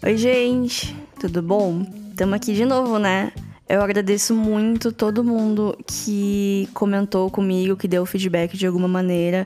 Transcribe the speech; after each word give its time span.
Oi, 0.00 0.16
gente, 0.16 0.94
tudo 1.18 1.42
bom? 1.42 1.84
Estamos 2.10 2.34
aqui 2.34 2.54
de 2.54 2.64
novo, 2.64 3.00
né? 3.00 3.32
Eu 3.68 3.82
agradeço 3.82 4.32
muito 4.32 4.92
todo 4.92 5.24
mundo 5.24 5.76
que 5.84 6.68
comentou 6.72 7.28
comigo, 7.28 7.76
que 7.76 7.88
deu 7.88 8.06
feedback 8.06 8.56
de 8.56 8.64
alguma 8.64 8.86
maneira. 8.86 9.44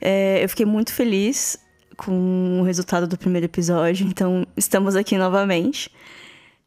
É, 0.00 0.42
eu 0.42 0.48
fiquei 0.48 0.64
muito 0.64 0.92
feliz 0.92 1.58
com 1.96 2.60
o 2.60 2.62
resultado 2.62 3.08
do 3.08 3.18
primeiro 3.18 3.46
episódio, 3.46 4.06
então 4.06 4.46
estamos 4.56 4.94
aqui 4.94 5.18
novamente. 5.18 5.90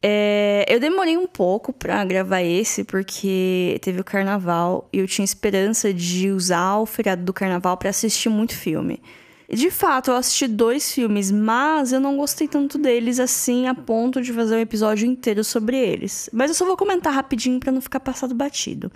É, 0.03 0.65
eu 0.67 0.77
demorei 0.77 1.15
um 1.15 1.25
pouco 1.25 1.71
para 1.71 2.03
gravar 2.03 2.41
esse 2.41 2.83
porque 2.83 3.79
teve 3.81 4.01
o 4.01 4.03
carnaval 4.03 4.89
e 4.91 4.99
eu 4.99 5.07
tinha 5.07 5.23
esperança 5.23 5.93
de 5.93 6.31
usar 6.31 6.79
o 6.79 6.85
feriado 6.85 7.23
do 7.23 7.31
carnaval 7.31 7.77
para 7.77 7.91
assistir 7.91 8.27
muito 8.27 8.53
filme. 8.53 9.01
De 9.49 9.69
fato, 9.69 10.11
eu 10.11 10.15
assisti 10.15 10.47
dois 10.47 10.91
filmes, 10.91 11.31
mas 11.31 11.91
eu 11.91 11.99
não 11.99 12.17
gostei 12.17 12.47
tanto 12.47 12.77
deles 12.77 13.19
assim 13.19 13.67
a 13.67 13.75
ponto 13.75 14.21
de 14.21 14.33
fazer 14.33 14.55
um 14.55 14.59
episódio 14.59 15.07
inteiro 15.07 15.43
sobre 15.43 15.77
eles. 15.77 16.29
Mas 16.33 16.49
eu 16.49 16.55
só 16.55 16.65
vou 16.65 16.75
comentar 16.75 17.13
rapidinho 17.13 17.59
para 17.59 17.71
não 17.71 17.81
ficar 17.81 17.99
passado 17.99 18.33
batido. 18.33 18.91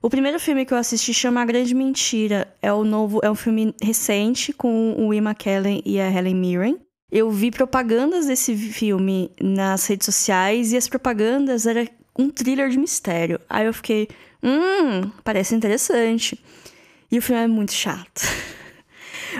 O 0.00 0.08
primeiro 0.08 0.38
filme 0.38 0.64
que 0.64 0.72
eu 0.72 0.78
assisti 0.78 1.12
chama 1.12 1.42
A 1.42 1.44
Grande 1.44 1.74
Mentira. 1.74 2.54
É 2.62 2.72
o 2.72 2.84
novo, 2.84 3.20
é 3.22 3.30
um 3.30 3.34
filme 3.34 3.74
recente 3.82 4.52
com 4.52 4.94
o 4.96 5.12
Ian 5.12 5.22
McKellen 5.22 5.82
e 5.84 5.98
a 5.98 6.10
Helen 6.10 6.36
Mirren. 6.36 6.78
Eu 7.10 7.30
vi 7.30 7.50
propagandas 7.50 8.26
desse 8.26 8.54
filme 8.54 9.30
nas 9.40 9.86
redes 9.86 10.04
sociais 10.04 10.72
e 10.72 10.76
as 10.76 10.86
propagandas 10.86 11.66
eram 11.66 11.86
um 12.16 12.28
thriller 12.28 12.68
de 12.68 12.78
mistério. 12.78 13.40
Aí 13.48 13.66
eu 13.66 13.72
fiquei, 13.72 14.08
hum, 14.42 15.10
parece 15.24 15.54
interessante. 15.54 16.38
E 17.10 17.18
o 17.18 17.22
filme 17.22 17.42
é 17.42 17.46
muito 17.46 17.72
chato. 17.72 18.20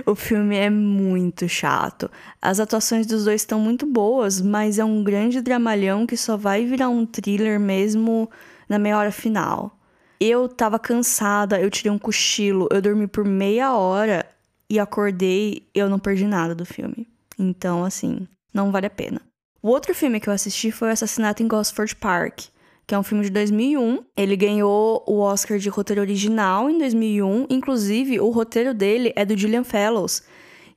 o 0.07 0.15
filme 0.15 0.57
é 0.57 0.70
muito 0.70 1.48
chato. 1.48 2.11
As 2.41 2.61
atuações 2.61 3.07
dos 3.07 3.25
dois 3.25 3.43
estão 3.43 3.61
muito 3.61 3.87
boas, 3.87 4.41
mas 4.41 4.79
é 4.79 4.84
um 4.84 5.02
grande 5.02 5.41
dramalhão 5.41 6.07
que 6.07 6.16
só 6.16 6.37
vai 6.37 6.65
virar 6.65 6.88
um 6.88 7.07
thriller 7.07 7.59
mesmo 7.59 8.30
na 8.68 8.79
meia 8.79 8.99
hora 8.99 9.13
final. 9.13 9.79
Eu 10.21 10.49
tava 10.49 10.79
cansada, 10.79 11.60
eu 11.60 11.71
tirei 11.71 11.93
um 11.93 11.99
cochilo, 11.99 12.68
eu 12.71 12.82
dormi 12.82 13.07
por 13.07 13.24
meia 13.24 13.74
hora 13.74 14.27
e 14.68 14.79
acordei, 14.79 15.66
eu 15.74 15.88
não 15.88 15.99
perdi 15.99 16.27
nada 16.27 16.55
do 16.55 16.66
filme. 16.66 17.07
Então, 17.38 17.85
assim, 17.85 18.27
não 18.52 18.73
vale 18.73 18.87
a 18.87 18.90
pena. 18.90 19.21
O 19.62 19.68
outro 19.68 19.95
filme 19.95 20.21
que 20.21 20.29
eu 20.29 20.33
assisti 20.33 20.71
foi 20.71 20.88
o 20.88 20.93
Assassinato 20.93 21.43
em 21.43 21.49
Gosford 21.49 21.95
Park, 21.96 22.46
que 22.88 22.94
é 22.94 22.98
um 22.98 23.02
filme 23.02 23.22
de 23.22 23.28
2001. 23.30 24.02
Ele 24.16 24.34
ganhou 24.34 25.04
o 25.06 25.18
Oscar 25.18 25.58
de 25.58 25.68
roteiro 25.68 26.00
original 26.00 26.70
em 26.70 26.78
2001. 26.78 27.46
Inclusive, 27.50 28.18
o 28.18 28.30
roteiro 28.30 28.72
dele 28.72 29.12
é 29.14 29.26
do 29.26 29.36
Julian 29.36 29.62
Fellows, 29.62 30.22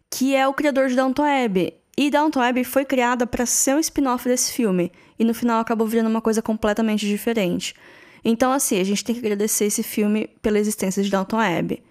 que 0.10 0.36
é 0.36 0.46
o 0.46 0.54
criador 0.54 0.90
de 0.90 0.96
Downton 0.98 1.24
Abbey. 1.24 1.74
E 1.98 2.12
Downton 2.12 2.42
Abbey 2.42 2.66
foi 2.66 2.84
criada 2.84 3.26
para 3.26 3.46
ser 3.46 3.76
um 3.76 3.80
spin-off 3.80 4.28
desse 4.28 4.52
filme, 4.52 4.92
e 5.18 5.24
no 5.24 5.34
final 5.34 5.62
acabou 5.62 5.88
virando 5.88 6.10
uma 6.10 6.22
coisa 6.22 6.42
completamente 6.42 7.08
diferente. 7.08 7.74
Então, 8.26 8.52
assim, 8.52 8.78
a 8.78 8.84
gente 8.84 9.06
tem 9.06 9.16
que 9.16 9.22
agradecer 9.22 9.66
esse 9.66 9.82
filme 9.82 10.28
pela 10.42 10.60
existência 10.60 11.02
de 11.02 11.10
Downton 11.10 11.40
Abbey. 11.40 11.82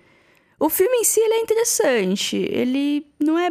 O 0.58 0.68
filme 0.68 0.98
em 0.98 1.04
si 1.04 1.18
ele 1.18 1.34
é 1.34 1.40
interessante, 1.40 2.36
ele 2.36 3.06
não 3.18 3.38
é 3.38 3.50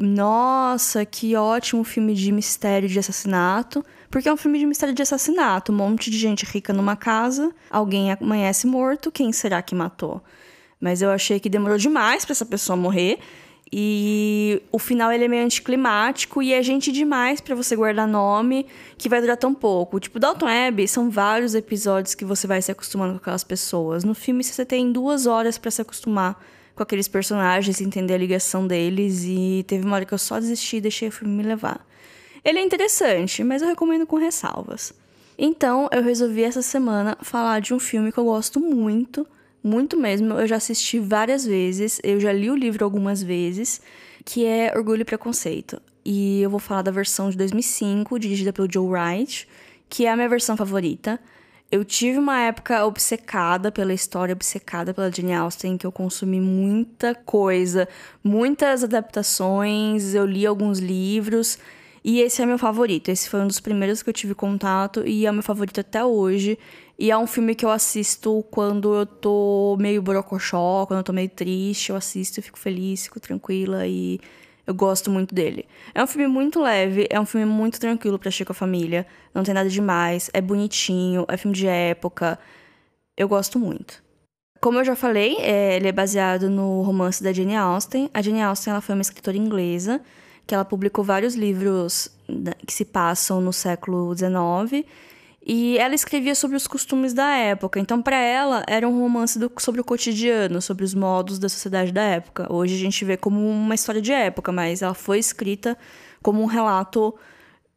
nossa, 0.00 1.04
que 1.04 1.36
ótimo 1.36 1.84
filme 1.84 2.12
de 2.12 2.32
mistério 2.32 2.88
de 2.88 2.98
assassinato. 2.98 3.84
Porque 4.10 4.28
é 4.28 4.32
um 4.32 4.36
filme 4.36 4.58
de 4.58 4.66
mistério 4.66 4.94
de 4.94 5.02
assassinato. 5.02 5.72
Um 5.72 5.76
monte 5.76 6.10
de 6.10 6.18
gente 6.18 6.44
rica 6.44 6.72
numa 6.72 6.96
casa, 6.96 7.52
alguém 7.70 8.12
amanhece 8.12 8.66
morto, 8.66 9.12
quem 9.12 9.32
será 9.32 9.60
que 9.60 9.74
matou? 9.74 10.22
Mas 10.80 11.02
eu 11.02 11.10
achei 11.10 11.40
que 11.40 11.48
demorou 11.48 11.76
demais 11.76 12.24
para 12.24 12.32
essa 12.32 12.46
pessoa 12.46 12.76
morrer. 12.76 13.18
E 13.70 14.62
o 14.72 14.78
final 14.78 15.12
ele 15.12 15.24
é 15.24 15.28
meio 15.28 15.44
anticlimático 15.44 16.42
e 16.42 16.54
é 16.54 16.62
gente 16.62 16.90
demais 16.90 17.38
para 17.38 17.54
você 17.54 17.76
guardar 17.76 18.08
nome 18.08 18.66
que 18.96 19.10
vai 19.10 19.20
durar 19.20 19.36
tão 19.36 19.52
pouco. 19.52 20.00
Tipo, 20.00 20.18
Dalton 20.18 20.46
Abbey 20.46 20.88
são 20.88 21.10
vários 21.10 21.54
episódios 21.54 22.14
que 22.14 22.24
você 22.24 22.46
vai 22.46 22.62
se 22.62 22.72
acostumando 22.72 23.12
com 23.12 23.18
aquelas 23.18 23.44
pessoas. 23.44 24.04
No 24.04 24.14
filme 24.14 24.42
você 24.42 24.64
tem 24.64 24.90
duas 24.90 25.26
horas 25.26 25.58
para 25.58 25.70
se 25.70 25.82
acostumar 25.82 26.42
com 26.74 26.82
aqueles 26.82 27.08
personagens, 27.08 27.80
entender 27.80 28.14
a 28.14 28.18
ligação 28.18 28.66
deles. 28.66 29.24
E 29.26 29.64
teve 29.68 29.84
uma 29.84 29.96
hora 29.96 30.06
que 30.06 30.14
eu 30.14 30.18
só 30.18 30.40
desisti 30.40 30.76
e 30.76 30.80
deixei 30.80 31.08
o 31.08 31.12
filme 31.12 31.34
me 31.34 31.42
levar. 31.42 31.86
Ele 32.48 32.60
é 32.60 32.62
interessante, 32.62 33.44
mas 33.44 33.60
eu 33.60 33.68
recomendo 33.68 34.06
com 34.06 34.16
ressalvas. 34.16 34.94
Então, 35.36 35.86
eu 35.92 36.02
resolvi 36.02 36.42
essa 36.42 36.62
semana 36.62 37.14
falar 37.20 37.60
de 37.60 37.74
um 37.74 37.78
filme 37.78 38.10
que 38.10 38.16
eu 38.16 38.24
gosto 38.24 38.58
muito, 38.58 39.26
muito 39.62 39.98
mesmo. 39.98 40.32
Eu 40.32 40.46
já 40.46 40.56
assisti 40.56 40.98
várias 40.98 41.44
vezes, 41.44 42.00
eu 42.02 42.18
já 42.18 42.32
li 42.32 42.50
o 42.50 42.56
livro 42.56 42.82
algumas 42.82 43.22
vezes, 43.22 43.82
que 44.24 44.46
é 44.46 44.72
Orgulho 44.74 45.02
e 45.02 45.04
Preconceito. 45.04 45.78
E 46.02 46.40
eu 46.40 46.48
vou 46.48 46.58
falar 46.58 46.80
da 46.80 46.90
versão 46.90 47.28
de 47.28 47.36
2005, 47.36 48.18
dirigida 48.18 48.50
pelo 48.50 48.72
Joe 48.72 48.88
Wright, 48.88 49.46
que 49.86 50.06
é 50.06 50.10
a 50.10 50.16
minha 50.16 50.30
versão 50.30 50.56
favorita. 50.56 51.20
Eu 51.70 51.84
tive 51.84 52.18
uma 52.18 52.40
época 52.40 52.82
obcecada 52.86 53.70
pela 53.70 53.92
história, 53.92 54.32
obcecada 54.32 54.94
pela 54.94 55.12
Jane 55.12 55.34
Austen, 55.34 55.76
que 55.76 55.86
eu 55.86 55.92
consumi 55.92 56.40
muita 56.40 57.14
coisa, 57.14 57.86
muitas 58.24 58.82
adaptações, 58.82 60.14
eu 60.14 60.24
li 60.24 60.46
alguns 60.46 60.78
livros, 60.78 61.58
e 62.08 62.22
esse 62.22 62.40
é 62.40 62.46
meu 62.46 62.56
favorito. 62.56 63.10
Esse 63.10 63.28
foi 63.28 63.38
um 63.38 63.46
dos 63.46 63.60
primeiros 63.60 64.02
que 64.02 64.08
eu 64.08 64.14
tive 64.14 64.34
contato 64.34 65.06
e 65.06 65.26
é 65.26 65.30
meu 65.30 65.42
favorito 65.42 65.78
até 65.78 66.02
hoje. 66.02 66.58
E 66.98 67.10
é 67.10 67.18
um 67.18 67.26
filme 67.26 67.54
que 67.54 67.66
eu 67.66 67.70
assisto 67.70 68.42
quando 68.50 68.94
eu 68.94 69.04
tô 69.04 69.76
meio 69.78 70.00
borocochó, 70.00 70.86
quando 70.86 71.00
eu 71.00 71.04
tô 71.04 71.12
meio 71.12 71.28
triste, 71.28 71.90
eu 71.90 71.96
assisto 71.96 72.40
e 72.40 72.42
fico 72.42 72.58
feliz, 72.58 73.04
fico 73.04 73.20
tranquila 73.20 73.86
e 73.86 74.18
eu 74.66 74.72
gosto 74.72 75.10
muito 75.10 75.34
dele. 75.34 75.66
É 75.94 76.02
um 76.02 76.06
filme 76.06 76.26
muito 76.26 76.62
leve, 76.62 77.06
é 77.10 77.20
um 77.20 77.26
filme 77.26 77.44
muito 77.44 77.78
tranquilo 77.78 78.18
para 78.18 78.30
assistir 78.30 78.46
com 78.46 78.52
a 78.52 78.54
família. 78.54 79.06
Não 79.34 79.42
tem 79.42 79.52
nada 79.52 79.68
demais, 79.68 80.30
é 80.32 80.40
bonitinho, 80.40 81.26
é 81.28 81.36
filme 81.36 81.54
de 81.54 81.66
época. 81.66 82.38
Eu 83.18 83.28
gosto 83.28 83.58
muito. 83.58 84.02
Como 84.62 84.78
eu 84.78 84.84
já 84.84 84.96
falei, 84.96 85.36
é, 85.40 85.76
ele 85.76 85.88
é 85.88 85.92
baseado 85.92 86.48
no 86.48 86.80
romance 86.80 87.22
da 87.22 87.34
Jane 87.34 87.54
Austen. 87.54 88.08
A 88.14 88.22
Jane 88.22 88.40
Austen 88.40 88.70
ela 88.70 88.80
foi 88.80 88.94
uma 88.94 89.02
escritora 89.02 89.36
inglesa 89.36 90.00
que 90.48 90.54
ela 90.54 90.64
publicou 90.64 91.04
vários 91.04 91.34
livros 91.34 92.10
né, 92.26 92.52
que 92.66 92.72
se 92.72 92.86
passam 92.86 93.38
no 93.38 93.52
século 93.52 94.14
XIX 94.16 94.86
e 95.46 95.76
ela 95.76 95.94
escrevia 95.94 96.34
sobre 96.34 96.56
os 96.56 96.66
costumes 96.66 97.12
da 97.12 97.36
época. 97.36 97.78
Então, 97.78 98.00
para 98.00 98.16
ela, 98.16 98.64
era 98.66 98.88
um 98.88 98.98
romance 98.98 99.38
do, 99.38 99.52
sobre 99.58 99.82
o 99.82 99.84
cotidiano, 99.84 100.62
sobre 100.62 100.84
os 100.84 100.94
modos 100.94 101.38
da 101.38 101.50
sociedade 101.50 101.92
da 101.92 102.00
época. 102.00 102.50
Hoje 102.50 102.74
a 102.74 102.78
gente 102.78 103.04
vê 103.04 103.16
como 103.18 103.46
uma 103.46 103.74
história 103.74 104.00
de 104.00 104.10
época, 104.10 104.50
mas 104.50 104.80
ela 104.80 104.94
foi 104.94 105.18
escrita 105.18 105.76
como 106.22 106.42
um 106.42 106.46
relato, 106.46 107.14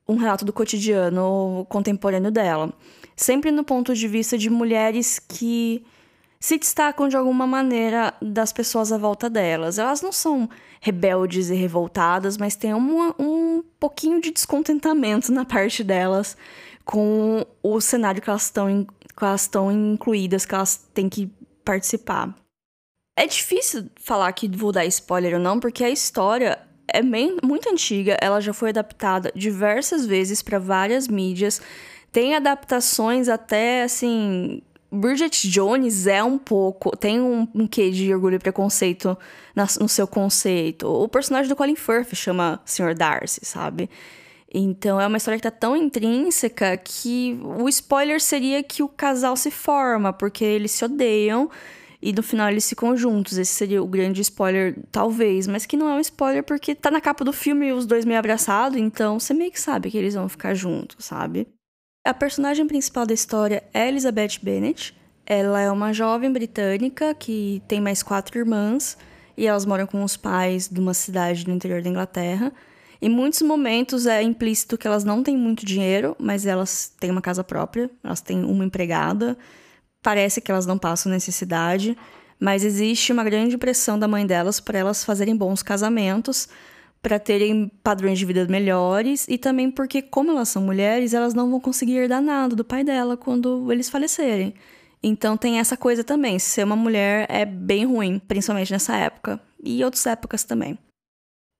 um 0.07 0.15
relato 0.15 0.45
do 0.45 0.53
cotidiano 0.53 1.65
contemporâneo 1.67 2.31
dela. 2.31 2.73
Sempre 3.17 3.51
no 3.51 3.65
ponto 3.65 3.93
de 3.93 4.07
vista 4.07 4.37
de 4.37 4.49
mulheres 4.49 5.19
que 5.19 5.83
se 6.41 6.57
destacam 6.57 7.07
de 7.07 7.15
alguma 7.15 7.45
maneira 7.45 8.15
das 8.19 8.51
pessoas 8.51 8.91
à 8.91 8.97
volta 8.97 9.29
delas. 9.29 9.77
Elas 9.77 10.01
não 10.01 10.11
são 10.11 10.49
rebeldes 10.81 11.51
e 11.51 11.53
revoltadas, 11.53 12.35
mas 12.35 12.55
tem 12.55 12.73
um, 12.73 13.13
um 13.19 13.63
pouquinho 13.79 14.19
de 14.19 14.31
descontentamento 14.31 15.31
na 15.31 15.45
parte 15.45 15.83
delas 15.83 16.35
com 16.83 17.45
o 17.61 17.79
cenário 17.79 18.19
que 18.19 18.29
elas 18.29 18.45
estão 18.45 18.85
que 18.85 19.23
elas 19.23 19.41
estão 19.41 19.71
incluídas, 19.71 20.45
que 20.45 20.55
elas 20.55 20.77
têm 20.93 21.07
que 21.07 21.31
participar. 21.63 22.33
É 23.15 23.27
difícil 23.27 23.87
falar 23.97 24.31
que 24.33 24.49
vou 24.49 24.71
dar 24.71 24.85
spoiler 24.85 25.35
ou 25.35 25.39
não, 25.39 25.59
porque 25.59 25.83
a 25.83 25.89
história 25.89 26.57
é 26.87 27.03
bem, 27.03 27.37
muito 27.43 27.69
antiga, 27.69 28.17
ela 28.19 28.41
já 28.41 28.51
foi 28.51 28.69
adaptada 28.69 29.31
diversas 29.35 30.07
vezes 30.07 30.41
para 30.41 30.57
várias 30.57 31.07
mídias. 31.07 31.61
Tem 32.11 32.35
adaptações 32.35 33.29
até 33.29 33.83
assim. 33.83 34.63
Bridget 34.91 35.47
Jones 35.49 36.05
é 36.05 36.21
um 36.21 36.37
pouco. 36.37 36.95
Tem 36.97 37.21
um, 37.21 37.47
um 37.55 37.65
quê 37.65 37.89
de 37.89 38.13
orgulho 38.13 38.35
e 38.35 38.39
preconceito 38.39 39.17
na, 39.55 39.65
no 39.79 39.87
seu 39.87 40.05
conceito. 40.05 40.85
O 40.87 41.07
personagem 41.07 41.47
do 41.47 41.55
Colin 41.55 41.75
Firth 41.75 42.13
chama 42.13 42.61
Sr. 42.65 42.93
Darcy, 42.93 43.39
sabe? 43.43 43.89
Então 44.53 44.99
é 44.99 45.07
uma 45.07 45.15
história 45.15 45.37
que 45.37 45.43
tá 45.43 45.51
tão 45.51 45.77
intrínseca 45.77 46.75
que 46.75 47.39
o 47.41 47.69
spoiler 47.69 48.21
seria 48.21 48.61
que 48.61 48.83
o 48.83 48.89
casal 48.89 49.37
se 49.37 49.49
forma, 49.49 50.11
porque 50.11 50.43
eles 50.43 50.71
se 50.71 50.83
odeiam 50.83 51.49
e 52.01 52.11
no 52.11 52.21
final 52.21 52.49
eles 52.49 52.67
ficam 52.67 52.97
juntos. 52.97 53.37
Esse 53.37 53.53
seria 53.53 53.81
o 53.81 53.87
grande 53.87 54.19
spoiler, 54.19 54.77
talvez, 54.91 55.47
mas 55.47 55.65
que 55.65 55.77
não 55.77 55.87
é 55.87 55.93
um 55.93 56.01
spoiler 56.01 56.43
porque 56.43 56.75
tá 56.75 56.91
na 56.91 56.99
capa 56.99 57.23
do 57.23 57.31
filme 57.31 57.71
os 57.71 57.85
dois 57.85 58.03
meio 58.03 58.19
abraçados, 58.19 58.77
então 58.77 59.21
você 59.21 59.33
meio 59.33 59.51
que 59.51 59.61
sabe 59.61 59.89
que 59.89 59.97
eles 59.97 60.15
vão 60.15 60.27
ficar 60.27 60.53
juntos, 60.53 61.05
sabe? 61.05 61.47
A 62.03 62.15
personagem 62.15 62.65
principal 62.65 63.05
da 63.05 63.13
história 63.13 63.63
é 63.71 63.87
Elizabeth 63.87 64.39
Bennet. 64.41 64.91
Ela 65.23 65.61
é 65.61 65.69
uma 65.69 65.93
jovem 65.93 66.33
britânica 66.33 67.13
que 67.13 67.61
tem 67.67 67.79
mais 67.79 68.01
quatro 68.01 68.39
irmãs 68.39 68.97
e 69.37 69.45
elas 69.45 69.67
moram 69.67 69.85
com 69.85 70.03
os 70.03 70.17
pais 70.17 70.67
de 70.67 70.79
uma 70.79 70.95
cidade 70.95 71.47
no 71.47 71.53
interior 71.53 71.79
da 71.83 71.89
Inglaterra. 71.89 72.51
Em 72.99 73.07
muitos 73.07 73.43
momentos 73.43 74.07
é 74.07 74.23
implícito 74.23 74.79
que 74.79 74.87
elas 74.87 75.03
não 75.03 75.21
têm 75.21 75.37
muito 75.37 75.63
dinheiro, 75.63 76.15
mas 76.19 76.47
elas 76.47 76.91
têm 76.99 77.11
uma 77.11 77.21
casa 77.21 77.43
própria, 77.43 77.87
elas 78.03 78.19
têm 78.19 78.43
uma 78.43 78.65
empregada. 78.65 79.37
Parece 80.01 80.41
que 80.41 80.51
elas 80.51 80.65
não 80.65 80.79
passam 80.79 81.11
necessidade, 81.11 81.95
mas 82.39 82.65
existe 82.65 83.13
uma 83.13 83.23
grande 83.23 83.59
pressão 83.59 83.99
da 83.99 84.07
mãe 84.07 84.25
delas 84.25 84.59
para 84.59 84.79
elas 84.79 85.03
fazerem 85.03 85.35
bons 85.35 85.61
casamentos, 85.61 86.49
para 87.01 87.19
terem 87.19 87.69
padrões 87.83 88.19
de 88.19 88.25
vida 88.25 88.45
melhores 88.45 89.27
e 89.27 89.37
também 89.37 89.71
porque, 89.71 90.01
como 90.01 90.31
elas 90.31 90.49
são 90.49 90.61
mulheres, 90.61 91.13
elas 91.13 91.33
não 91.33 91.49
vão 91.49 91.59
conseguir 91.59 91.97
herdar 91.97 92.21
nada 92.21 92.55
do 92.55 92.63
pai 92.63 92.83
dela 92.83 93.17
quando 93.17 93.71
eles 93.71 93.89
falecerem. 93.89 94.53
Então 95.01 95.35
tem 95.35 95.59
essa 95.59 95.75
coisa 95.75 96.03
também. 96.03 96.37
Ser 96.37 96.63
uma 96.63 96.75
mulher 96.75 97.25
é 97.29 97.43
bem 97.43 97.85
ruim, 97.85 98.19
principalmente 98.19 98.71
nessa 98.71 98.95
época 98.95 99.41
e 99.63 99.83
outras 99.83 100.05
épocas 100.05 100.43
também. 100.43 100.77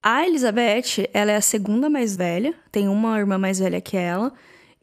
A 0.04 0.26
Elizabeth, 0.26 1.08
ela 1.14 1.32
é 1.32 1.36
a 1.36 1.42
segunda 1.42 1.90
mais 1.90 2.16
velha, 2.16 2.56
tem 2.72 2.88
uma 2.88 3.20
irmã 3.20 3.38
mais 3.38 3.60
velha 3.60 3.80
que 3.80 3.96
ela, 3.96 4.34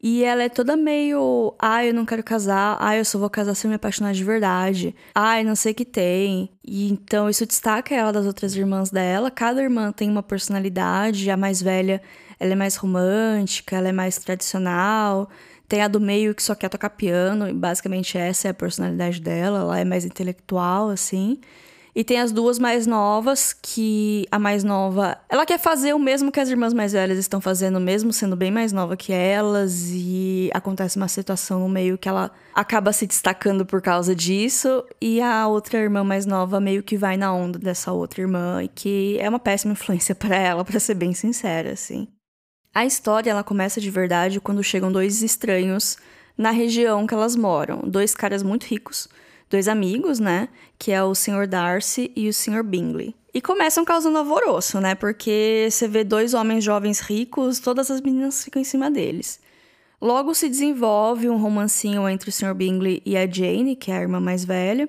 e 0.01 0.23
ela 0.23 0.45
é 0.45 0.49
toda 0.49 0.77
meio, 0.77 1.55
ah, 1.59 1.85
eu 1.85 1.93
não 1.93 2.07
quero 2.07 2.23
casar, 2.23 2.77
ai, 2.81 2.97
ah, 2.97 3.01
eu 3.01 3.05
só 3.05 3.19
vou 3.19 3.29
casar 3.29 3.55
se 3.55 3.67
eu 3.67 3.69
me 3.69 3.75
apaixonar 3.75 4.13
de 4.13 4.23
verdade, 4.23 4.95
ai, 5.13 5.43
não 5.43 5.57
sei 5.57 5.73
o 5.73 5.75
que 5.75 5.85
tem. 5.85 6.51
E 6.65 6.91
então 6.93 7.29
isso 7.29 7.45
destaca 7.45 7.95
ela 7.95 8.13
das 8.13 8.25
outras 8.25 8.55
irmãs 8.55 8.91
dela. 8.91 9.31
Cada 9.31 9.61
irmã 9.61 9.91
tem 9.91 10.09
uma 10.09 10.23
personalidade, 10.23 11.29
a 11.31 11.37
mais 11.37 11.61
velha, 11.61 12.01
ela 12.39 12.53
é 12.53 12.57
mais 12.57 12.77
romântica, 12.77 13.77
ela 13.77 13.89
é 13.89 13.93
mais 13.93 14.19
tradicional. 14.19 15.29
Tem 15.69 15.83
a 15.83 15.89
do 15.89 16.01
meio 16.01 16.35
que 16.35 16.43
só 16.43 16.55
quer 16.55 16.69
tocar 16.69 16.91
piano, 16.91 17.49
e 17.49 17.53
basicamente 17.53 18.17
essa 18.17 18.49
é 18.49 18.51
a 18.53 18.55
personalidade 18.55 19.21
dela, 19.21 19.61
ela 19.61 19.81
é 19.81 19.85
mais 19.85 20.05
intelectual, 20.05 20.91
assim. 20.91 21.41
E 21.99 22.05
tem 22.05 22.21
as 22.21 22.31
duas 22.31 22.61
mais 22.61 22.87
novas, 22.87 23.53
que 23.53 24.25
a 24.31 24.39
mais 24.39 24.63
nova, 24.63 25.19
ela 25.29 25.45
quer 25.45 25.59
fazer 25.59 25.95
o 25.95 25.99
mesmo 25.99 26.31
que 26.31 26.39
as 26.39 26.49
irmãs 26.49 26.73
mais 26.73 26.93
velhas 26.93 27.19
estão 27.19 27.41
fazendo, 27.41 27.81
mesmo 27.81 28.13
sendo 28.13 28.37
bem 28.37 28.53
mais 28.53 28.73
nova 28.73 28.97
que 28.97 29.13
elas, 29.13 29.89
e 29.91 30.49
acontece 30.55 30.97
uma 30.97 31.09
situação 31.09 31.59
no 31.59 31.69
meio 31.69 31.99
que 31.99 32.09
ela 32.09 32.31
acaba 32.55 32.93
se 32.93 33.05
destacando 33.05 33.67
por 33.67 33.83
causa 33.83 34.15
disso, 34.15 34.85
e 35.01 35.21
a 35.21 35.49
outra 35.49 35.81
irmã 35.81 36.05
mais 36.05 36.25
nova 36.25 36.61
meio 36.61 36.85
que 36.85 36.97
vai 36.97 37.17
na 37.17 37.35
onda 37.35 37.59
dessa 37.59 37.91
outra 37.91 38.21
irmã, 38.21 38.63
e 38.63 38.69
que 38.69 39.19
é 39.19 39.29
uma 39.29 39.41
péssima 39.41 39.73
influência 39.73 40.15
para 40.15 40.37
ela, 40.37 40.65
para 40.65 40.79
ser 40.79 40.95
bem 40.95 41.13
sincera, 41.13 41.73
assim. 41.73 42.07
A 42.73 42.87
história 42.87 43.33
ela 43.33 43.43
começa 43.43 43.81
de 43.81 43.91
verdade 43.91 44.39
quando 44.39 44.63
chegam 44.63 44.93
dois 44.93 45.21
estranhos 45.21 45.99
na 46.37 46.53
região 46.53 47.09
que 47.09 47.15
elas 47.15 47.35
moram, 47.35 47.81
dois 47.81 48.15
caras 48.15 48.45
muito 48.45 48.67
ricos 48.67 49.09
dois 49.51 49.69
amigos, 49.69 50.19
né? 50.19 50.49
Que 50.79 50.93
é 50.93 51.03
o 51.03 51.15
Sr. 51.15 51.47
Darcy 51.47 52.13
e 52.15 52.29
o 52.29 52.35
Sr. 52.35 52.63
Bingley. 52.63 53.15
E 53.33 53.41
começam 53.41 53.85
causando 53.85 54.19
alvoroço, 54.19 54.81
né? 54.81 54.95
Porque 54.95 55.69
você 55.71 55.87
vê 55.87 56.03
dois 56.03 56.35
homens 56.35 56.65
jovens 56.65 57.01
ricos, 57.01 57.61
todas 57.61 57.91
as 57.91 58.01
meninas 58.01 58.43
ficam 58.45 58.61
em 58.61 58.65
cima 58.65 58.91
deles. 58.91 59.41
Logo 60.01 60.35
se 60.35 60.49
desenvolve 60.49 61.29
um 61.29 61.37
romancinho 61.37 62.09
entre 62.09 62.31
o 62.31 62.33
Sr. 62.33 62.55
Bingley 62.55 63.03
e 63.05 63.17
a 63.17 63.27
Jane, 63.27 63.75
que 63.75 63.91
é 63.91 63.97
a 63.97 64.01
irmã 64.01 64.21
mais 64.21 64.45
velha. 64.45 64.89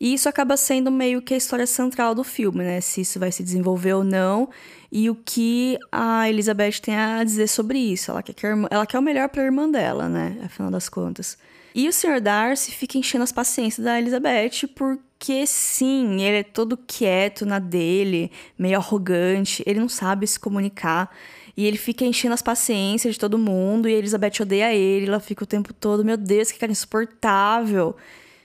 E 0.00 0.12
isso 0.12 0.28
acaba 0.28 0.56
sendo 0.56 0.90
meio 0.90 1.22
que 1.22 1.34
a 1.34 1.36
história 1.36 1.66
central 1.66 2.14
do 2.14 2.24
filme, 2.24 2.62
né? 2.62 2.80
Se 2.80 3.00
isso 3.00 3.18
vai 3.18 3.32
se 3.32 3.42
desenvolver 3.42 3.94
ou 3.94 4.04
não. 4.04 4.48
E 4.90 5.10
o 5.10 5.14
que 5.14 5.78
a 5.90 6.28
Elizabeth 6.28 6.80
tem 6.82 6.96
a 6.96 7.22
dizer 7.24 7.48
sobre 7.48 7.78
isso. 7.78 8.10
Ela 8.10 8.22
quer, 8.22 8.32
que 8.32 8.46
irmã, 8.46 8.68
ela 8.70 8.86
quer 8.86 8.98
o 8.98 9.02
melhor 9.02 9.28
para 9.28 9.42
a 9.42 9.44
irmã 9.44 9.68
dela, 9.68 10.08
né? 10.08 10.38
Afinal 10.44 10.70
das 10.70 10.88
contas. 10.88 11.36
E 11.74 11.88
o 11.88 11.92
Sr. 11.92 12.20
Darcy 12.20 12.70
fica 12.70 12.96
enchendo 12.96 13.24
as 13.24 13.32
paciências 13.32 13.84
da 13.84 13.98
Elizabeth 13.98 14.68
porque, 14.76 15.44
sim, 15.44 16.22
ele 16.22 16.38
é 16.38 16.42
todo 16.44 16.76
quieto 16.76 17.44
na 17.44 17.58
dele, 17.58 18.30
meio 18.56 18.76
arrogante, 18.76 19.62
ele 19.66 19.80
não 19.80 19.88
sabe 19.88 20.24
se 20.26 20.38
comunicar. 20.38 21.10
E 21.56 21.66
ele 21.66 21.76
fica 21.76 22.04
enchendo 22.04 22.34
as 22.34 22.42
paciências 22.42 23.14
de 23.14 23.20
todo 23.20 23.38
mundo, 23.38 23.88
e 23.88 23.94
a 23.94 23.98
Elizabeth 23.98 24.40
odeia 24.40 24.72
ele, 24.72 25.06
ela 25.06 25.20
fica 25.20 25.42
o 25.42 25.46
tempo 25.46 25.72
todo, 25.72 26.04
meu 26.04 26.16
Deus, 26.16 26.52
que 26.52 26.58
cara 26.58 26.70
insuportável. 26.70 27.96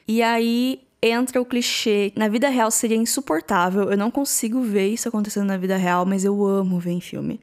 E 0.08 0.24
aí 0.24 0.82
entra 1.02 1.40
o 1.42 1.46
clichê. 1.46 2.12
Na 2.16 2.28
vida 2.28 2.50
real 2.50 2.72
seria 2.72 2.98
insuportável, 2.98 3.92
eu 3.92 3.98
não 3.98 4.10
consigo 4.10 4.62
ver 4.62 4.88
isso 4.88 5.08
acontecendo 5.08 5.46
na 5.46 5.58
vida 5.58 5.78
real, 5.78 6.06
mas 6.06 6.26
eu 6.26 6.46
amo 6.46 6.80
ver 6.80 6.92
em 6.92 7.02
filme. 7.02 7.40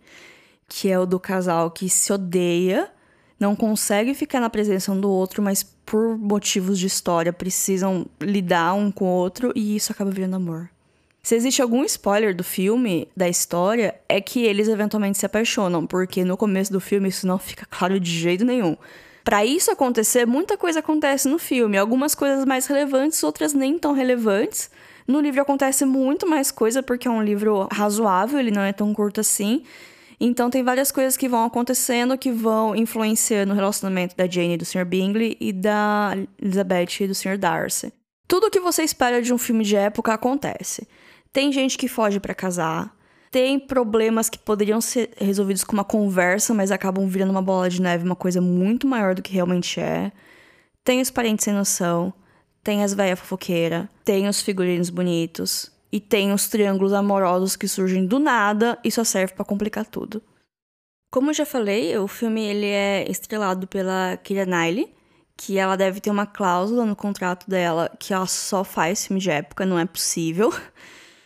Que 0.68 0.90
é 0.90 0.98
o 0.98 1.06
do 1.06 1.20
casal 1.20 1.70
que 1.70 1.88
se 1.88 2.12
odeia, 2.12 2.90
não 3.38 3.54
consegue 3.54 4.14
ficar 4.14 4.40
na 4.40 4.50
presença 4.50 4.92
um 4.92 5.00
do 5.00 5.10
outro, 5.10 5.42
mas 5.42 5.62
por 5.62 6.16
motivos 6.18 6.78
de 6.78 6.86
história 6.86 7.32
precisam 7.32 8.06
lidar 8.20 8.74
um 8.74 8.90
com 8.90 9.04
o 9.04 9.08
outro 9.08 9.52
e 9.54 9.76
isso 9.76 9.92
acaba 9.92 10.10
virando 10.10 10.36
amor. 10.36 10.70
Se 11.22 11.34
existe 11.34 11.60
algum 11.60 11.84
spoiler 11.84 12.34
do 12.34 12.44
filme, 12.44 13.08
da 13.16 13.28
história, 13.28 13.96
é 14.08 14.20
que 14.20 14.44
eles 14.44 14.68
eventualmente 14.68 15.18
se 15.18 15.26
apaixonam, 15.26 15.84
porque 15.84 16.24
no 16.24 16.36
começo 16.36 16.72
do 16.72 16.80
filme 16.80 17.08
isso 17.08 17.26
não 17.26 17.36
fica 17.36 17.66
claro 17.68 17.98
de 17.98 18.10
jeito 18.10 18.44
nenhum. 18.44 18.76
Para 19.24 19.44
isso 19.44 19.72
acontecer, 19.72 20.24
muita 20.24 20.56
coisa 20.56 20.78
acontece 20.78 21.28
no 21.28 21.36
filme, 21.36 21.76
algumas 21.76 22.14
coisas 22.14 22.44
mais 22.44 22.66
relevantes, 22.66 23.24
outras 23.24 23.52
nem 23.52 23.76
tão 23.76 23.92
relevantes. 23.92 24.70
No 25.04 25.18
livro 25.18 25.42
acontece 25.42 25.84
muito 25.84 26.28
mais 26.28 26.52
coisa 26.52 26.80
porque 26.80 27.08
é 27.08 27.10
um 27.10 27.24
livro 27.24 27.66
razoável, 27.72 28.38
ele 28.38 28.52
não 28.52 28.62
é 28.62 28.72
tão 28.72 28.94
curto 28.94 29.20
assim. 29.20 29.64
Então 30.18 30.48
tem 30.48 30.62
várias 30.62 30.90
coisas 30.90 31.16
que 31.16 31.28
vão 31.28 31.44
acontecendo 31.44 32.16
que 32.16 32.30
vão 32.30 32.74
influenciando 32.74 33.52
o 33.52 33.56
relacionamento 33.56 34.16
da 34.16 34.26
Jane 34.26 34.54
e 34.54 34.56
do 34.56 34.64
Sr. 34.64 34.84
Bingley 34.84 35.36
e 35.38 35.52
da 35.52 36.16
Elizabeth 36.40 37.00
e 37.00 37.06
do 37.06 37.14
Sr. 37.14 37.36
Darcy. 37.36 37.92
Tudo 38.26 38.46
o 38.46 38.50
que 38.50 38.60
você 38.60 38.82
espera 38.82 39.20
de 39.20 39.32
um 39.32 39.38
filme 39.38 39.62
de 39.62 39.76
época 39.76 40.14
acontece. 40.14 40.88
Tem 41.32 41.52
gente 41.52 41.76
que 41.76 41.86
foge 41.86 42.18
para 42.18 42.34
casar, 42.34 42.96
tem 43.30 43.58
problemas 43.58 44.30
que 44.30 44.38
poderiam 44.38 44.80
ser 44.80 45.10
resolvidos 45.18 45.62
com 45.62 45.74
uma 45.74 45.84
conversa, 45.84 46.54
mas 46.54 46.70
acabam 46.70 47.06
virando 47.06 47.30
uma 47.30 47.42
bola 47.42 47.68
de 47.68 47.82
neve, 47.82 48.04
uma 48.04 48.16
coisa 48.16 48.40
muito 48.40 48.86
maior 48.86 49.14
do 49.14 49.20
que 49.20 49.34
realmente 49.34 49.78
é. 49.78 50.10
Tem 50.82 51.02
os 51.02 51.10
parentes 51.10 51.44
sem 51.44 51.52
noção, 51.52 52.14
tem 52.64 52.82
as 52.82 52.94
velhas 52.94 53.18
fofoqueiras, 53.18 53.86
tem 54.04 54.26
os 54.26 54.40
figurinos 54.40 54.88
bonitos, 54.88 55.70
e 55.96 56.00
tem 56.00 56.30
os 56.30 56.46
triângulos 56.46 56.92
amorosos 56.92 57.56
que 57.56 57.66
surgem 57.66 58.04
do 58.04 58.18
nada 58.18 58.78
e 58.84 58.90
só 58.90 59.02
serve 59.02 59.32
para 59.32 59.46
complicar 59.46 59.86
tudo. 59.86 60.22
Como 61.10 61.30
eu 61.30 61.34
já 61.34 61.46
falei, 61.46 61.96
o 61.96 62.06
filme 62.06 62.42
ele 62.42 62.66
é 62.66 63.10
estrelado 63.10 63.66
pela 63.66 64.18
Keira 64.22 64.44
Knightley, 64.44 64.92
que 65.34 65.56
ela 65.56 65.74
deve 65.74 65.98
ter 65.98 66.10
uma 66.10 66.26
cláusula 66.26 66.84
no 66.84 66.94
contrato 66.94 67.48
dela 67.48 67.90
que 67.98 68.12
ela 68.12 68.26
só 68.26 68.62
faz 68.62 69.06
filme 69.06 69.22
de 69.22 69.30
época, 69.30 69.64
não 69.64 69.78
é 69.78 69.86
possível. 69.86 70.52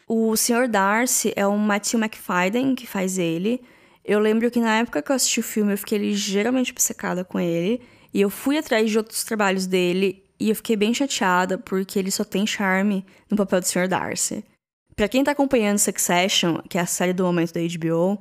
O 0.06 0.37
Sr. 0.37 0.69
Darcy 0.69 1.32
é 1.34 1.44
o 1.44 1.58
Matthew 1.58 1.99
McFadden 1.99 2.76
que 2.76 2.87
faz 2.87 3.19
ele. 3.19 3.61
Eu 4.05 4.20
lembro 4.20 4.52
que 4.52 4.61
na 4.61 4.78
época 4.78 5.02
que 5.02 5.11
eu 5.11 5.17
assisti 5.17 5.40
o 5.40 5.43
filme 5.43 5.72
eu 5.72 5.78
fiquei 5.78 5.99
ligeiramente 5.99 6.70
obcecada 6.70 7.25
com 7.25 7.40
ele. 7.40 7.81
E 8.14 8.20
eu 8.20 8.31
fui 8.31 8.56
atrás 8.56 8.88
de 8.88 8.96
outros 8.99 9.25
trabalhos 9.25 9.67
dele 9.67 10.22
e 10.38 10.49
eu 10.49 10.55
fiquei 10.55 10.76
bem 10.76 10.94
chateada 10.94 11.58
porque 11.58 11.99
ele 11.99 12.12
só 12.12 12.22
tem 12.22 12.46
charme 12.46 13.05
no 13.28 13.37
papel 13.37 13.61
do 13.61 13.67
Sr. 13.67 13.88
Darcy. 13.88 14.44
Pra 15.00 15.08
quem 15.08 15.25
tá 15.25 15.31
acompanhando 15.31 15.79
Succession, 15.79 16.58
que 16.69 16.76
é 16.76 16.81
a 16.82 16.85
série 16.85 17.14
do 17.14 17.25
momento 17.25 17.55
da 17.55 17.61
HBO, 17.62 18.20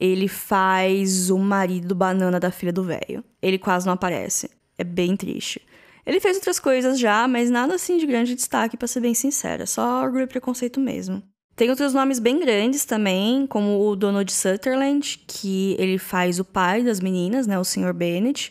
ele 0.00 0.26
faz 0.26 1.28
o 1.28 1.36
marido 1.36 1.94
banana 1.94 2.40
da 2.40 2.50
filha 2.50 2.72
do 2.72 2.82
velho. 2.82 3.22
Ele 3.42 3.58
quase 3.58 3.84
não 3.84 3.92
aparece. 3.92 4.48
É 4.78 4.82
bem 4.82 5.18
triste. 5.18 5.60
Ele 6.06 6.18
fez 6.20 6.36
outras 6.36 6.58
coisas 6.58 6.98
já, 6.98 7.28
mas 7.28 7.50
nada 7.50 7.74
assim 7.74 7.98
de 7.98 8.06
grande 8.06 8.34
destaque, 8.34 8.74
para 8.74 8.88
ser 8.88 9.00
bem 9.00 9.12
sincera. 9.12 9.66
Só 9.66 10.02
orgulho 10.02 10.24
e 10.24 10.26
preconceito 10.26 10.80
mesmo. 10.80 11.22
Tem 11.54 11.68
outros 11.68 11.92
nomes 11.92 12.18
bem 12.18 12.40
grandes 12.40 12.86
também, 12.86 13.46
como 13.46 13.86
o 13.86 13.94
Donald 13.94 14.32
Sutherland, 14.32 15.22
que 15.28 15.76
ele 15.78 15.98
faz 15.98 16.40
o 16.40 16.44
pai 16.46 16.82
das 16.82 17.00
meninas, 17.00 17.46
né, 17.46 17.58
o 17.58 17.64
Sr. 17.64 17.92
Bennett. 17.92 18.50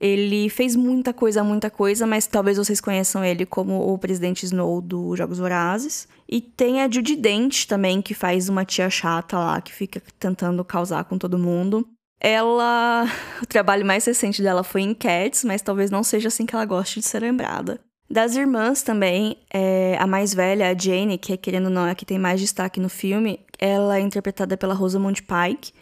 Ele 0.00 0.48
fez 0.48 0.76
muita 0.76 1.12
coisa, 1.12 1.44
muita 1.44 1.70
coisa, 1.70 2.06
mas 2.06 2.26
talvez 2.26 2.58
vocês 2.58 2.80
conheçam 2.80 3.24
ele 3.24 3.46
como 3.46 3.92
o 3.92 3.98
presidente 3.98 4.44
Snow 4.44 4.80
do 4.80 5.16
Jogos 5.16 5.38
Vorazes. 5.38 6.08
E 6.28 6.40
tem 6.40 6.82
a 6.82 6.90
Judy 6.90 7.16
Dent 7.16 7.66
também, 7.66 8.02
que 8.02 8.14
faz 8.14 8.48
uma 8.48 8.64
tia 8.64 8.90
chata 8.90 9.38
lá, 9.38 9.60
que 9.60 9.72
fica 9.72 10.02
tentando 10.18 10.64
causar 10.64 11.04
com 11.04 11.18
todo 11.18 11.38
mundo. 11.38 11.86
Ela. 12.20 13.06
O 13.42 13.46
trabalho 13.46 13.84
mais 13.84 14.04
recente 14.04 14.42
dela 14.42 14.64
foi 14.64 14.80
em 14.80 14.94
Cats, 14.94 15.44
mas 15.44 15.60
talvez 15.60 15.90
não 15.90 16.02
seja 16.02 16.28
assim 16.28 16.46
que 16.46 16.54
ela 16.54 16.64
goste 16.64 17.00
de 17.00 17.06
ser 17.06 17.20
lembrada. 17.20 17.78
Das 18.08 18.36
irmãs 18.36 18.82
também, 18.82 19.36
é, 19.52 19.96
a 19.98 20.06
mais 20.06 20.32
velha, 20.32 20.70
a 20.70 20.74
Jane, 20.78 21.18
que 21.18 21.36
querendo 21.36 21.66
ou 21.66 21.70
não 21.70 21.86
é 21.86 21.90
a 21.90 21.94
que 21.94 22.04
tem 22.06 22.18
mais 22.18 22.40
destaque 22.40 22.80
no 22.80 22.88
filme, 22.88 23.40
ela 23.58 23.98
é 23.98 24.00
interpretada 24.00 24.56
pela 24.56 24.74
Rosamund 24.74 25.22
Pike 25.22 25.72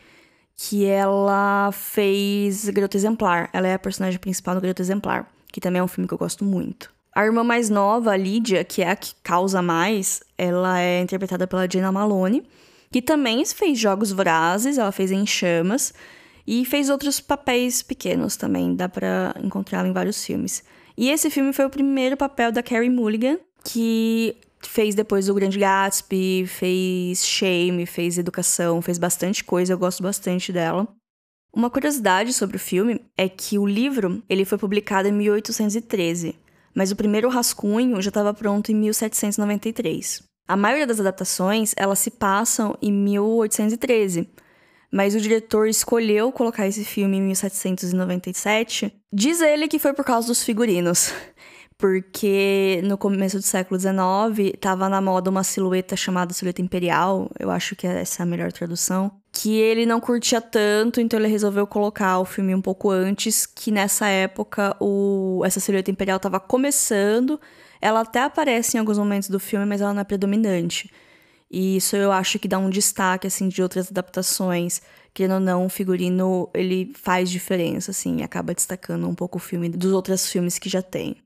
que 0.56 0.84
ela 0.84 1.70
fez 1.72 2.68
Garota 2.68 2.96
Exemplar. 2.96 3.50
Ela 3.52 3.68
é 3.68 3.74
a 3.74 3.78
personagem 3.78 4.18
principal 4.18 4.54
do 4.54 4.60
Garota 4.60 4.82
Exemplar, 4.82 5.28
que 5.52 5.60
também 5.60 5.80
é 5.80 5.82
um 5.82 5.88
filme 5.88 6.06
que 6.06 6.14
eu 6.14 6.18
gosto 6.18 6.44
muito. 6.44 6.90
A 7.14 7.24
irmã 7.24 7.44
mais 7.44 7.68
nova, 7.68 8.12
a 8.12 8.16
Lídia, 8.16 8.64
que 8.64 8.82
é 8.82 8.90
a 8.90 8.96
que 8.96 9.14
causa 9.22 9.60
mais, 9.60 10.22
ela 10.38 10.80
é 10.80 11.00
interpretada 11.00 11.46
pela 11.46 11.68
Jenna 11.70 11.92
Malone, 11.92 12.42
que 12.90 13.02
também 13.02 13.44
fez 13.44 13.78
Jogos 13.78 14.12
Vorazes, 14.12 14.78
ela 14.78 14.92
fez 14.92 15.10
Em 15.10 15.26
Chamas, 15.26 15.92
e 16.46 16.64
fez 16.64 16.88
outros 16.88 17.20
papéis 17.20 17.82
pequenos 17.82 18.36
também, 18.36 18.74
dá 18.74 18.88
para 18.88 19.34
encontrá-la 19.42 19.88
em 19.88 19.92
vários 19.92 20.24
filmes. 20.24 20.64
E 20.96 21.10
esse 21.10 21.30
filme 21.30 21.52
foi 21.52 21.64
o 21.64 21.70
primeiro 21.70 22.16
papel 22.16 22.50
da 22.50 22.62
Carrie 22.62 22.90
Mulligan, 22.90 23.38
que 23.64 24.36
fez 24.68 24.94
depois 24.94 25.28
o 25.28 25.34
Grande 25.34 25.58
Gatsby, 25.58 26.46
fez 26.46 27.24
Shame, 27.24 27.86
fez 27.86 28.18
Educação, 28.18 28.82
fez 28.82 28.98
bastante 28.98 29.42
coisa, 29.42 29.72
eu 29.72 29.78
gosto 29.78 30.02
bastante 30.02 30.52
dela. 30.52 30.88
Uma 31.54 31.68
curiosidade 31.68 32.32
sobre 32.32 32.56
o 32.56 32.60
filme 32.60 33.00
é 33.16 33.28
que 33.28 33.58
o 33.58 33.66
livro 33.66 34.22
ele 34.28 34.44
foi 34.44 34.56
publicado 34.56 35.08
em 35.08 35.12
1813, 35.12 36.34
mas 36.74 36.90
o 36.90 36.96
primeiro 36.96 37.28
rascunho 37.28 38.00
já 38.00 38.08
estava 38.08 38.32
pronto 38.32 38.72
em 38.72 38.74
1793. 38.74 40.22
A 40.48 40.56
maioria 40.56 40.86
das 40.86 40.98
adaptações, 40.98 41.74
elas 41.76 41.98
se 41.98 42.10
passam 42.10 42.76
em 42.80 42.90
1813, 42.90 44.28
mas 44.90 45.14
o 45.14 45.20
diretor 45.20 45.68
escolheu 45.68 46.32
colocar 46.32 46.66
esse 46.66 46.84
filme 46.84 47.18
em 47.18 47.22
1797. 47.22 48.92
Diz 49.12 49.40
ele 49.40 49.68
que 49.68 49.78
foi 49.78 49.92
por 49.92 50.04
causa 50.04 50.28
dos 50.28 50.42
figurinos 50.42 51.12
porque 51.78 52.80
no 52.84 52.96
começo 52.96 53.38
do 53.38 53.42
século 53.42 53.78
XIX 53.78 54.54
estava 54.54 54.88
na 54.88 55.00
moda 55.00 55.30
uma 55.30 55.42
silhueta 55.42 55.96
chamada 55.96 56.32
silhueta 56.32 56.62
imperial, 56.62 57.30
eu 57.38 57.50
acho 57.50 57.74
que 57.74 57.86
essa 57.86 58.22
é 58.22 58.24
a 58.24 58.26
melhor 58.26 58.52
tradução, 58.52 59.10
que 59.32 59.56
ele 59.56 59.86
não 59.86 60.00
curtia 60.00 60.40
tanto, 60.40 61.00
então 61.00 61.18
ele 61.18 61.28
resolveu 61.28 61.66
colocar 61.66 62.18
o 62.18 62.24
filme 62.24 62.54
um 62.54 62.60
pouco 62.60 62.90
antes, 62.90 63.46
que 63.46 63.70
nessa 63.70 64.06
época 64.06 64.76
o, 64.80 65.42
essa 65.44 65.58
silhueta 65.58 65.90
imperial 65.90 66.16
estava 66.16 66.38
começando, 66.38 67.40
ela 67.80 68.00
até 68.00 68.22
aparece 68.22 68.76
em 68.76 68.80
alguns 68.80 68.98
momentos 68.98 69.28
do 69.28 69.40
filme, 69.40 69.66
mas 69.66 69.80
ela 69.80 69.92
não 69.92 70.02
é 70.02 70.04
predominante. 70.04 70.90
E 71.50 71.76
isso 71.76 71.96
eu 71.96 72.10
acho 72.10 72.38
que 72.38 72.48
dá 72.48 72.58
um 72.58 72.70
destaque 72.70 73.26
assim 73.26 73.48
de 73.48 73.62
outras 73.62 73.90
adaptações. 73.90 74.80
Querendo 75.12 75.34
ou 75.34 75.40
não, 75.40 75.66
o 75.66 75.68
figurino 75.68 76.48
ele 76.54 76.92
faz 76.94 77.30
diferença, 77.30 77.90
assim, 77.90 78.22
acaba 78.22 78.54
destacando 78.54 79.06
um 79.06 79.14
pouco 79.14 79.36
o 79.36 79.40
filme 79.40 79.68
dos 79.68 79.92
outros 79.92 80.26
filmes 80.26 80.58
que 80.58 80.70
já 80.70 80.80
tem. 80.80 81.21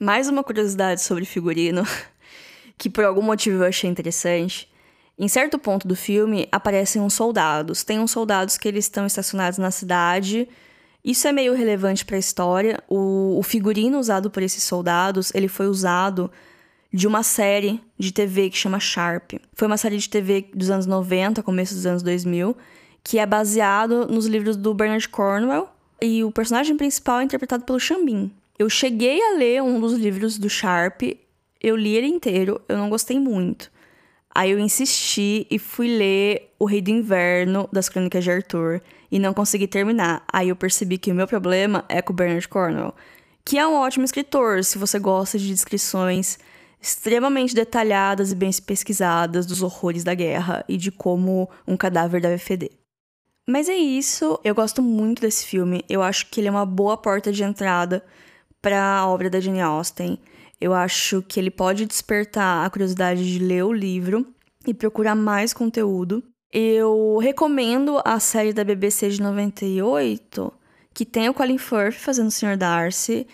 Mais 0.00 0.28
uma 0.28 0.44
curiosidade 0.44 1.02
sobre 1.02 1.24
figurino, 1.24 1.82
que 2.78 2.88
por 2.88 3.02
algum 3.02 3.20
motivo 3.20 3.64
eu 3.64 3.68
achei 3.68 3.90
interessante. 3.90 4.70
Em 5.18 5.26
certo 5.26 5.58
ponto 5.58 5.88
do 5.88 5.96
filme 5.96 6.46
aparecem 6.52 7.02
uns 7.02 7.14
soldados. 7.14 7.82
Tem 7.82 7.98
uns 7.98 8.12
soldados 8.12 8.56
que 8.56 8.68
eles 8.68 8.84
estão 8.84 9.04
estacionados 9.04 9.58
na 9.58 9.72
cidade. 9.72 10.48
Isso 11.04 11.26
é 11.26 11.32
meio 11.32 11.52
relevante 11.52 12.04
para 12.04 12.14
a 12.14 12.20
história. 12.20 12.80
O, 12.88 13.36
o 13.40 13.42
figurino 13.42 13.98
usado 13.98 14.30
por 14.30 14.40
esses 14.40 14.62
soldados, 14.62 15.34
ele 15.34 15.48
foi 15.48 15.66
usado 15.66 16.30
de 16.92 17.08
uma 17.08 17.24
série 17.24 17.80
de 17.98 18.12
TV 18.12 18.50
que 18.50 18.56
chama 18.56 18.78
Sharp. 18.78 19.32
Foi 19.52 19.66
uma 19.66 19.76
série 19.76 19.98
de 19.98 20.08
TV 20.08 20.48
dos 20.54 20.70
anos 20.70 20.86
90, 20.86 21.42
começo 21.42 21.74
dos 21.74 21.86
anos 21.86 22.04
2000, 22.04 22.56
que 23.02 23.18
é 23.18 23.26
baseado 23.26 24.06
nos 24.06 24.26
livros 24.26 24.56
do 24.56 24.72
Bernard 24.72 25.08
Cornwell. 25.08 25.68
E 26.00 26.22
o 26.22 26.30
personagem 26.30 26.76
principal 26.76 27.18
é 27.18 27.24
interpretado 27.24 27.64
pelo 27.64 27.80
Xambin. 27.80 28.30
Eu 28.58 28.68
cheguei 28.68 29.22
a 29.22 29.36
ler 29.36 29.62
um 29.62 29.78
dos 29.78 29.92
livros 29.92 30.36
do 30.36 30.50
Sharp, 30.50 31.02
eu 31.62 31.76
li 31.76 31.94
ele 31.94 32.08
inteiro, 32.08 32.60
eu 32.68 32.76
não 32.76 32.90
gostei 32.90 33.16
muito. 33.16 33.70
Aí 34.34 34.50
eu 34.50 34.58
insisti 34.58 35.46
e 35.48 35.60
fui 35.60 35.86
ler 35.86 36.52
O 36.58 36.64
Rei 36.64 36.82
do 36.82 36.90
Inverno 36.90 37.68
das 37.72 37.88
Crônicas 37.88 38.24
de 38.24 38.32
Arthur 38.32 38.82
e 39.12 39.18
não 39.20 39.32
consegui 39.32 39.68
terminar. 39.68 40.24
Aí 40.32 40.48
eu 40.48 40.56
percebi 40.56 40.98
que 40.98 41.12
o 41.12 41.14
meu 41.14 41.28
problema 41.28 41.84
é 41.88 42.02
com 42.02 42.12
o 42.12 42.16
Bernard 42.16 42.48
Cornwell, 42.48 42.92
que 43.44 43.56
é 43.56 43.64
um 43.64 43.74
ótimo 43.74 44.04
escritor 44.04 44.64
se 44.64 44.76
você 44.76 44.98
gosta 44.98 45.38
de 45.38 45.46
descrições 45.46 46.36
extremamente 46.82 47.54
detalhadas 47.54 48.32
e 48.32 48.34
bem 48.34 48.50
pesquisadas 48.66 49.46
dos 49.46 49.62
horrores 49.62 50.02
da 50.02 50.14
guerra 50.14 50.64
e 50.68 50.76
de 50.76 50.90
como 50.90 51.48
um 51.64 51.76
cadáver 51.76 52.20
deve 52.20 52.38
feder. 52.38 52.72
Mas 53.46 53.68
é 53.68 53.76
isso, 53.76 54.38
eu 54.42 54.54
gosto 54.54 54.82
muito 54.82 55.22
desse 55.22 55.46
filme, 55.46 55.84
eu 55.88 56.02
acho 56.02 56.26
que 56.26 56.40
ele 56.40 56.48
é 56.48 56.50
uma 56.50 56.66
boa 56.66 56.96
porta 56.96 57.32
de 57.32 57.44
entrada 57.44 58.04
para 58.68 58.98
a 58.98 59.08
obra 59.08 59.30
da 59.30 59.40
Jane 59.40 59.62
Austen. 59.62 60.18
Eu 60.60 60.74
acho 60.74 61.22
que 61.22 61.40
ele 61.40 61.50
pode 61.50 61.86
despertar 61.86 62.66
a 62.66 62.68
curiosidade 62.68 63.24
de 63.26 63.42
ler 63.42 63.64
o 63.64 63.72
livro 63.72 64.26
e 64.66 64.74
procurar 64.74 65.14
mais 65.14 65.54
conteúdo. 65.54 66.22
Eu 66.52 67.16
recomendo 67.16 67.98
a 68.04 68.20
série 68.20 68.52
da 68.52 68.62
BBC 68.62 69.08
de 69.08 69.22
98, 69.22 70.52
que 70.92 71.06
tem 71.06 71.30
o 71.30 71.34
Colin 71.34 71.56
Firth 71.56 71.94
fazendo 71.94 72.28
o 72.28 72.30
Sr. 72.30 72.58
Darcy. 72.58 73.26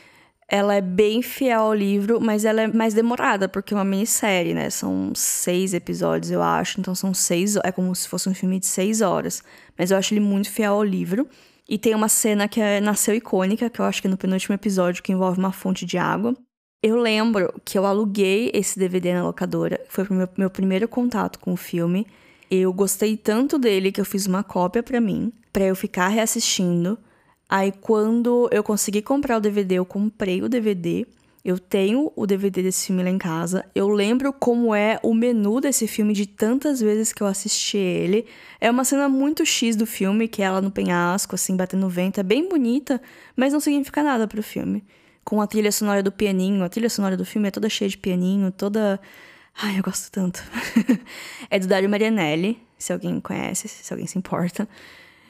Ela 0.49 0.77
é 0.77 0.81
bem 0.81 1.21
fiel 1.21 1.63
ao 1.63 1.75
livro, 1.75 2.21
mas 2.21 2.45
ela 2.45 2.63
é 2.63 2.69
mais 2.69 2.95
demorada, 2.95 3.49
porque 3.49 3.75
é 3.75 3.77
uma 3.77 3.85
minissérie, 3.85 4.55
né? 4.55 4.71
São 4.71 5.11
seis 5.17 5.75
episódios, 5.75 6.31
eu 6.31 6.45
acho. 6.45 6.79
Então 6.79 6.95
são 6.95 7.13
seis. 7.13 7.57
É 7.57 7.73
como 7.73 7.93
se 7.93 8.07
fosse 8.09 8.29
um 8.29 8.35
filme 8.35 8.61
de 8.61 8.67
seis 8.67 9.01
horas. 9.01 9.43
Mas 9.77 9.91
eu 9.91 9.97
acho 9.97 10.15
ele 10.15 10.21
muito 10.21 10.49
fiel 10.49 10.75
ao 10.75 10.85
livro. 10.85 11.29
E 11.69 11.79
tem 11.79 11.95
uma 11.95 12.09
cena 12.09 12.47
que 12.47 12.61
é, 12.61 12.81
nasceu 12.81 13.15
icônica, 13.15 13.71
que 13.71 13.81
eu 13.81 13.85
acho 13.85 14.03
que 14.03 14.07
é 14.07 14.11
no 14.11 14.19
penúltimo 14.19 14.55
episódio, 14.55 15.03
que 15.03 15.13
envolve 15.13 15.39
uma 15.39 15.53
fonte 15.53 15.87
de 15.87 15.97
água. 15.97 16.37
Eu 16.83 16.97
lembro 16.97 17.55
que 17.65 17.79
eu 17.79 17.87
aluguei 17.87 18.51
esse 18.53 18.79
DVD 18.79 19.15
na 19.15 19.25
locadora, 19.25 19.81
foi 19.89 20.05
o 20.05 20.13
meu, 20.13 20.29
meu 20.37 20.51
primeiro 20.51 20.87
contato 20.87 21.39
com 21.39 21.55
o 21.55 21.57
filme. 21.57 22.07
Eu 22.51 22.73
gostei 22.73 23.17
tanto 23.17 23.59
dele 23.59 23.91
que 23.91 24.01
eu 24.01 24.05
fiz 24.05 24.27
uma 24.27 24.43
cópia 24.43 24.83
para 24.83 25.01
mim, 25.01 25.33
para 25.51 25.65
eu 25.65 25.75
ficar 25.75 26.09
reassistindo. 26.09 26.99
Aí 27.49 27.73
quando 27.73 28.49
eu 28.53 28.63
consegui 28.63 29.01
comprar 29.01 29.39
o 29.39 29.41
DVD, 29.41 29.77
eu 29.77 29.87
comprei 29.87 30.43
o 30.43 30.49
DVD 30.49 31.07
eu 31.45 31.59
tenho 31.59 32.11
o 32.17 32.27
DVD 32.27 32.63
desse 32.63 32.87
filme 32.87 33.03
lá 33.03 33.11
em 33.11 33.19
casa. 33.19 33.67
Eu 33.75 33.89
lembro 33.89 34.33
como 34.33 34.75
é 34.75 34.99
o 35.03 35.13
menu 35.13 35.61
desse 35.61 35.87
filme 35.87 36.15
de 36.15 36.27
tantas 36.27 36.81
vezes 36.81 37.13
que 37.13 37.23
eu 37.23 37.27
assisti 37.27 37.77
ele. 37.77 38.27
É 38.59 38.71
uma 38.71 38.83
cena 38.83 39.11
muito 39.11 39.45
X 39.45 39.77
do 39.77 39.85
filme, 39.85 40.27
que 40.27 40.41
é 40.41 40.47
ela 40.47 40.63
no 40.63 40.71
penhasco, 40.71 41.35
assim, 41.35 41.55
batendo 41.55 41.87
vento. 41.87 42.19
É 42.19 42.23
bem 42.23 42.49
bonita, 42.49 42.99
mas 43.37 43.53
não 43.53 43.61
significa 43.61 44.03
nada 44.03 44.27
pro 44.27 44.43
filme. 44.43 44.83
Com 45.23 45.43
a 45.43 45.47
trilha 45.47 45.71
sonora 45.71 46.03
do 46.03 46.11
pianinho. 46.11 46.65
A 46.65 46.69
trilha 46.71 46.89
sonora 46.89 47.15
do 47.15 47.27
filme 47.27 47.49
é 47.49 47.51
toda 47.51 47.69
cheia 47.69 47.91
de 47.91 47.99
pianinho, 47.99 48.51
toda. 48.51 48.99
Ai, 49.55 49.79
eu 49.79 49.83
gosto 49.83 50.11
tanto. 50.11 50.43
é 51.51 51.59
do 51.59 51.67
Dario 51.67 51.91
Marianelli, 51.91 52.59
se 52.79 52.91
alguém 52.91 53.21
conhece, 53.21 53.69
se 53.69 53.93
alguém 53.93 54.07
se 54.07 54.17
importa. 54.17 54.67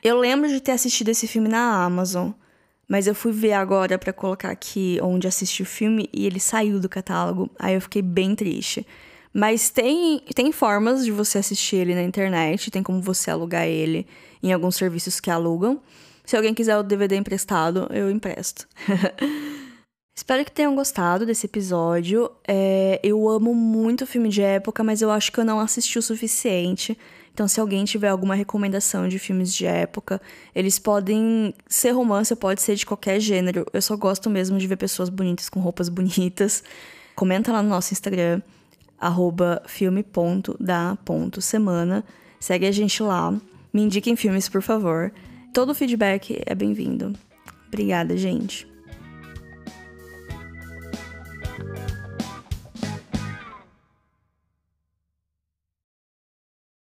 Eu 0.00 0.16
lembro 0.20 0.48
de 0.48 0.60
ter 0.60 0.72
assistido 0.72 1.08
esse 1.08 1.26
filme 1.26 1.48
na 1.48 1.84
Amazon. 1.84 2.30
Mas 2.88 3.06
eu 3.06 3.14
fui 3.14 3.32
ver 3.32 3.52
agora 3.52 3.98
para 3.98 4.12
colocar 4.12 4.50
aqui 4.50 4.98
onde 5.02 5.26
assisti 5.26 5.62
o 5.62 5.66
filme 5.66 6.08
e 6.12 6.26
ele 6.26 6.38
saiu 6.38 6.78
do 6.78 6.88
catálogo. 6.88 7.50
Aí 7.58 7.74
eu 7.74 7.80
fiquei 7.80 8.02
bem 8.02 8.34
triste. 8.34 8.86
Mas 9.32 9.68
tem, 9.70 10.20
tem 10.34 10.52
formas 10.52 11.04
de 11.04 11.10
você 11.10 11.38
assistir 11.38 11.76
ele 11.76 11.94
na 11.94 12.02
internet, 12.02 12.70
tem 12.70 12.82
como 12.82 13.02
você 13.02 13.30
alugar 13.30 13.66
ele 13.66 14.06
em 14.42 14.52
alguns 14.52 14.76
serviços 14.76 15.18
que 15.18 15.30
alugam. 15.30 15.80
Se 16.24 16.36
alguém 16.36 16.54
quiser 16.54 16.78
o 16.78 16.82
DVD 16.82 17.16
emprestado, 17.16 17.88
eu 17.90 18.10
empresto. 18.10 18.66
Espero 20.16 20.44
que 20.44 20.52
tenham 20.52 20.76
gostado 20.76 21.26
desse 21.26 21.46
episódio. 21.46 22.30
É, 22.46 23.00
eu 23.02 23.28
amo 23.28 23.52
muito 23.52 24.06
filme 24.06 24.28
de 24.28 24.40
época, 24.40 24.84
mas 24.84 25.02
eu 25.02 25.10
acho 25.10 25.32
que 25.32 25.40
eu 25.40 25.44
não 25.44 25.58
assisti 25.58 25.98
o 25.98 26.02
suficiente. 26.02 26.96
Então, 27.34 27.46
se 27.48 27.60
alguém 27.60 27.84
tiver 27.84 28.08
alguma 28.08 28.36
recomendação 28.36 29.08
de 29.08 29.18
filmes 29.18 29.52
de 29.52 29.66
época, 29.66 30.22
eles 30.54 30.78
podem 30.78 31.52
ser 31.66 31.90
romance, 31.90 32.36
pode 32.36 32.62
ser 32.62 32.76
de 32.76 32.86
qualquer 32.86 33.18
gênero. 33.18 33.66
Eu 33.72 33.82
só 33.82 33.96
gosto 33.96 34.30
mesmo 34.30 34.56
de 34.56 34.68
ver 34.68 34.76
pessoas 34.76 35.08
bonitas 35.08 35.48
com 35.48 35.58
roupas 35.58 35.88
bonitas. 35.88 36.62
Comenta 37.16 37.50
lá 37.50 37.60
no 37.60 37.68
nosso 37.68 37.92
Instagram, 37.92 38.40
filme.da.semana. 39.66 42.04
Segue 42.38 42.66
a 42.66 42.72
gente 42.72 43.02
lá. 43.02 43.36
Me 43.72 43.82
indiquem 43.82 44.14
filmes, 44.14 44.48
por 44.48 44.62
favor. 44.62 45.12
Todo 45.52 45.74
feedback 45.74 46.40
é 46.46 46.54
bem-vindo. 46.54 47.14
Obrigada, 47.66 48.16
gente. 48.16 48.72